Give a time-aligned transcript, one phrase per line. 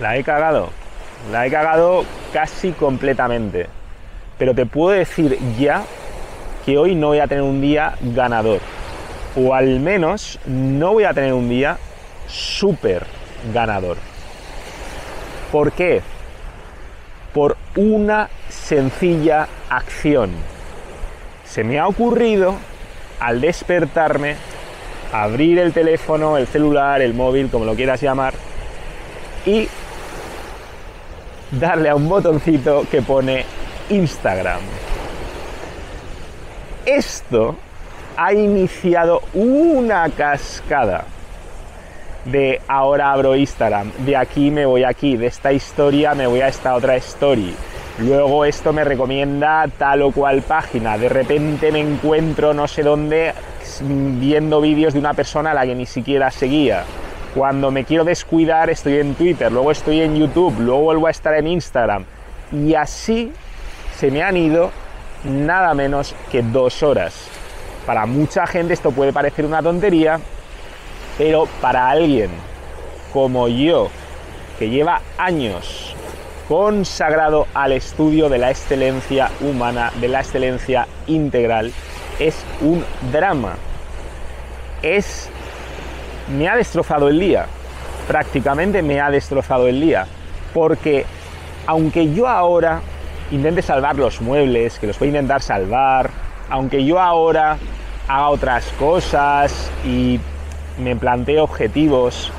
[0.00, 0.70] La he cagado.
[1.30, 3.66] La he cagado casi completamente.
[4.38, 5.82] Pero te puedo decir ya
[6.64, 8.60] que hoy no voy a tener un día ganador.
[9.36, 11.76] O al menos no voy a tener un día
[12.26, 13.04] súper
[13.52, 13.98] ganador.
[15.52, 16.00] ¿Por qué?
[17.34, 20.30] Por una sencilla acción.
[21.44, 22.54] Se me ha ocurrido
[23.20, 24.36] al despertarme
[25.12, 28.34] abrir el teléfono, el celular, el móvil, como lo quieras llamar,
[29.44, 29.68] y
[31.50, 33.44] darle a un botoncito que pone
[33.88, 34.60] Instagram.
[36.86, 37.56] Esto
[38.16, 41.04] ha iniciado una cascada
[42.24, 46.48] de ahora abro Instagram, de aquí me voy aquí, de esta historia me voy a
[46.48, 47.54] esta otra story.
[47.98, 50.96] Luego esto me recomienda tal o cual página.
[50.96, 53.34] De repente me encuentro no sé dónde
[53.82, 56.84] viendo vídeos de una persona a la que ni siquiera seguía.
[57.34, 61.34] Cuando me quiero descuidar estoy en Twitter, luego estoy en YouTube, luego vuelvo a estar
[61.34, 62.04] en Instagram.
[62.52, 63.32] Y así
[63.96, 64.70] se me han ido
[65.24, 67.28] nada menos que dos horas.
[67.86, 70.20] Para mucha gente esto puede parecer una tontería,
[71.18, 72.30] pero para alguien
[73.12, 73.90] como yo,
[74.58, 75.94] que lleva años
[76.48, 81.72] consagrado al estudio de la excelencia humana, de la excelencia integral,
[82.18, 83.54] es un drama.
[84.82, 85.30] Es...
[86.36, 87.46] me ha destrozado el día.
[88.06, 90.06] Prácticamente me ha destrozado el día.
[90.54, 91.04] Porque
[91.66, 92.80] aunque yo ahora
[93.30, 96.10] intente salvar los muebles, que los voy a intentar salvar,
[96.48, 97.56] aunque yo ahora
[98.08, 100.18] haga otras cosas y
[100.78, 102.32] me plantee objetivos,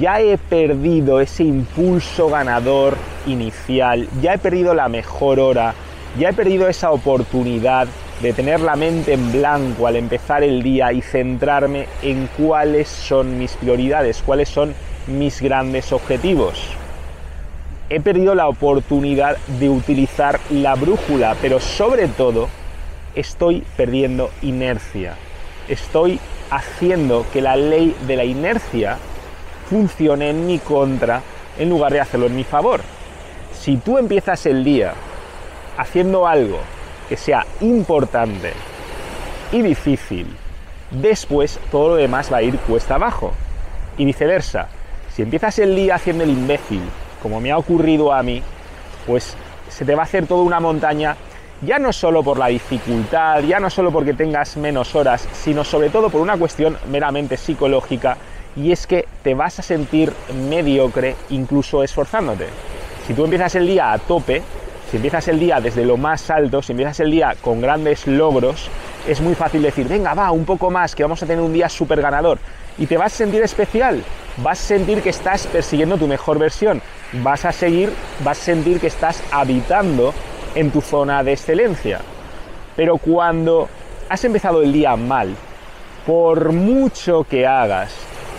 [0.00, 5.74] ya he perdido ese impulso ganador inicial, ya he perdido la mejor hora,
[6.18, 7.88] ya he perdido esa oportunidad
[8.22, 13.36] de tener la mente en blanco al empezar el día y centrarme en cuáles son
[13.36, 14.74] mis prioridades, cuáles son
[15.08, 16.54] mis grandes objetivos.
[17.90, 22.48] He perdido la oportunidad de utilizar la brújula, pero sobre todo
[23.16, 25.16] estoy perdiendo inercia.
[25.68, 28.98] Estoy haciendo que la ley de la inercia
[29.68, 31.22] funcione en mi contra
[31.58, 32.82] en lugar de hacerlo en mi favor.
[33.52, 34.94] Si tú empiezas el día
[35.76, 36.60] haciendo algo
[37.12, 38.54] que sea importante
[39.52, 40.26] y difícil,
[40.90, 43.34] después todo lo demás va a ir cuesta abajo.
[43.98, 44.68] Y viceversa,
[45.14, 46.80] si empiezas el día haciendo el imbécil,
[47.22, 48.42] como me ha ocurrido a mí,
[49.06, 49.36] pues
[49.68, 51.14] se te va a hacer toda una montaña,
[51.60, 55.90] ya no solo por la dificultad, ya no solo porque tengas menos horas, sino sobre
[55.90, 58.16] todo por una cuestión meramente psicológica
[58.56, 60.14] y es que te vas a sentir
[60.48, 62.46] mediocre incluso esforzándote.
[63.06, 64.42] Si tú empiezas el día a tope,
[64.92, 68.68] si empiezas el día desde lo más alto, si empiezas el día con grandes logros,
[69.08, 71.70] es muy fácil decir, venga, va, un poco más, que vamos a tener un día
[71.70, 72.38] súper ganador.
[72.76, 74.04] Y te vas a sentir especial,
[74.36, 76.82] vas a sentir que estás persiguiendo tu mejor versión,
[77.22, 77.90] vas a seguir,
[78.22, 80.12] vas a sentir que estás habitando
[80.54, 82.00] en tu zona de excelencia.
[82.76, 83.70] Pero cuando
[84.10, 85.34] has empezado el día mal,
[86.04, 87.94] por mucho que hagas,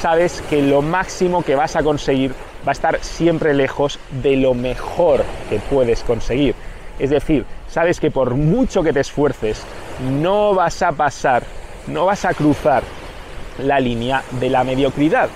[0.00, 2.32] sabes que lo máximo que vas a conseguir
[2.66, 6.54] va a estar siempre lejos de lo mejor que puedes conseguir.
[6.98, 9.62] Es decir, sabes que por mucho que te esfuerces,
[10.20, 11.42] no vas a pasar,
[11.86, 12.82] no vas a cruzar
[13.58, 15.28] la línea de la mediocridad.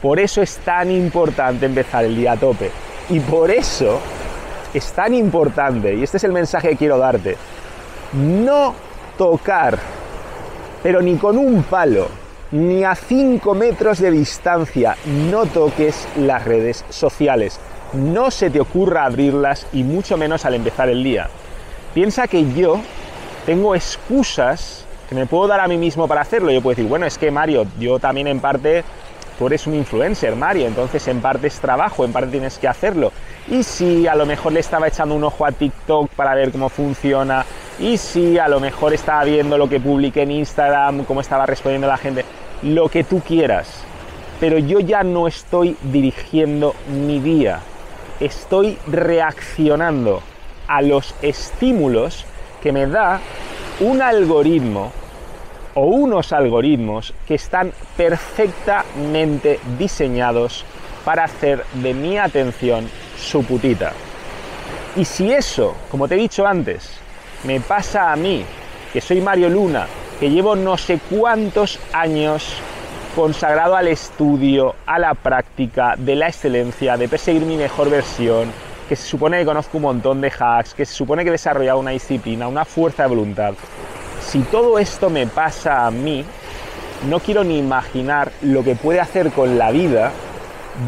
[0.00, 2.70] Por eso es tan importante empezar el día a tope.
[3.08, 4.00] Y por eso
[4.74, 7.36] es tan importante, y este es el mensaje que quiero darte,
[8.12, 8.74] no
[9.16, 9.78] tocar,
[10.82, 12.08] pero ni con un palo,
[12.52, 14.96] ni a 5 metros de distancia
[15.30, 17.58] no toques las redes sociales.
[17.92, 21.28] No se te ocurra abrirlas y mucho menos al empezar el día.
[21.94, 22.80] Piensa que yo
[23.46, 26.50] tengo excusas que me puedo dar a mí mismo para hacerlo.
[26.50, 28.84] Yo puedo decir, bueno, es que Mario, yo también en parte,
[29.38, 33.12] tú eres un influencer, Mario, entonces en parte es trabajo, en parte tienes que hacerlo.
[33.48, 36.68] Y si a lo mejor le estaba echando un ojo a TikTok para ver cómo
[36.68, 37.44] funciona,
[37.78, 41.86] y si a lo mejor estaba viendo lo que publiqué en Instagram, cómo estaba respondiendo
[41.86, 42.24] la gente,
[42.62, 43.82] lo que tú quieras.
[44.40, 47.60] Pero yo ya no estoy dirigiendo mi día,
[48.20, 50.22] estoy reaccionando
[50.66, 52.24] a los estímulos
[52.62, 53.20] que me da
[53.80, 54.92] un algoritmo
[55.74, 60.64] o unos algoritmos que están perfectamente diseñados
[61.04, 62.88] para hacer de mi atención
[63.18, 63.92] su putita.
[64.96, 66.98] Y si eso, como te he dicho antes,
[67.46, 68.44] me pasa a mí,
[68.92, 69.86] que soy Mario Luna,
[70.18, 72.56] que llevo no sé cuántos años
[73.14, 78.50] consagrado al estudio, a la práctica, de la excelencia, de perseguir mi mejor versión,
[78.88, 81.78] que se supone que conozco un montón de hacks, que se supone que he desarrollado
[81.78, 83.54] una disciplina, una fuerza de voluntad.
[84.20, 86.24] Si todo esto me pasa a mí,
[87.08, 90.10] no quiero ni imaginar lo que puede hacer con la vida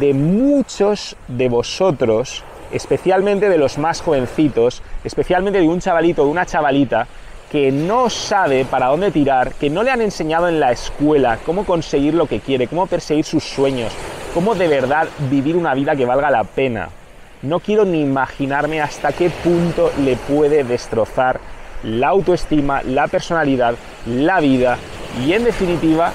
[0.00, 2.42] de muchos de vosotros,
[2.72, 7.06] especialmente de los más jovencitos, especialmente de un chavalito o de una chavalita
[7.50, 11.64] que no sabe para dónde tirar, que no le han enseñado en la escuela cómo
[11.64, 13.92] conseguir lo que quiere, cómo perseguir sus sueños,
[14.34, 16.90] cómo de verdad vivir una vida que valga la pena.
[17.40, 21.40] No quiero ni imaginarme hasta qué punto le puede destrozar
[21.84, 23.76] la autoestima, la personalidad,
[24.06, 24.76] la vida
[25.24, 26.12] y en definitiva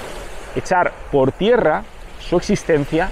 [0.54, 1.82] echar por tierra
[2.20, 3.08] su existencia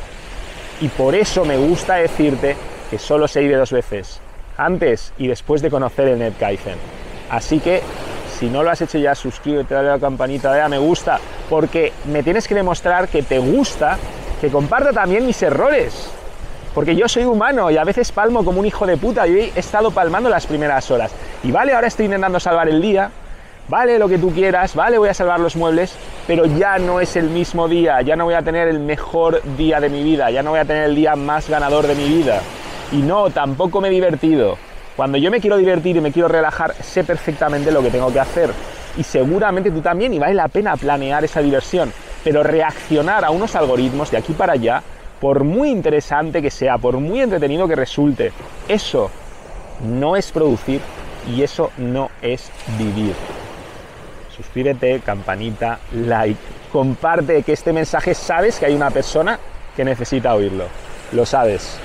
[0.81, 2.57] y por eso me gusta decirte
[2.93, 4.21] que solo se vive dos veces,
[4.59, 6.77] antes y después de conocer el NetKaizen.
[7.31, 7.81] Así que
[8.39, 11.19] si no lo has hecho ya, suscríbete, dale a la campanita, dale a me gusta,
[11.49, 13.97] porque me tienes que demostrar que te gusta,
[14.43, 16.11] que comparta también mis errores.
[16.75, 19.27] Porque yo soy humano y a veces palmo como un hijo de puta.
[19.27, 21.13] Yo he estado palmando las primeras horas.
[21.43, 23.11] Y vale, ahora estoy intentando salvar el día.
[23.69, 24.75] Vale, lo que tú quieras.
[24.75, 25.95] Vale, voy a salvar los muebles.
[26.27, 28.01] Pero ya no es el mismo día.
[28.03, 30.31] Ya no voy a tener el mejor día de mi vida.
[30.31, 32.41] Ya no voy a tener el día más ganador de mi vida.
[32.93, 34.57] Y no, tampoco me he divertido.
[34.97, 38.21] Cuando yo me quiero divertir y me quiero relajar, sé perfectamente lo que tengo que
[38.21, 38.51] hacer.
[38.97, 41.93] Y seguramente tú también, y vale la pena planear esa diversión.
[42.23, 44.83] Pero reaccionar a unos algoritmos de aquí para allá
[45.23, 48.33] por muy interesante que sea, por muy entretenido que resulte,
[48.67, 49.09] eso
[49.85, 50.81] no es producir
[51.33, 53.15] y eso no es vivir.
[54.37, 56.41] Suscríbete, campanita, like,
[56.73, 59.39] comparte que este mensaje sabes que hay una persona
[59.77, 60.65] que necesita oírlo.
[61.13, 61.79] Lo sabes.